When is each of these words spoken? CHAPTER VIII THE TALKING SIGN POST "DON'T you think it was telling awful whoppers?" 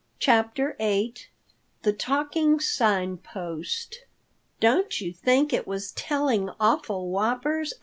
CHAPTER 0.17 0.73
VIII 0.79 1.13
THE 1.83 1.93
TALKING 1.93 2.59
SIGN 2.59 3.17
POST 3.17 4.05
"DON'T 4.59 4.99
you 4.99 5.13
think 5.13 5.53
it 5.53 5.67
was 5.67 5.91
telling 5.91 6.49
awful 6.59 7.09
whoppers?" 7.11 7.75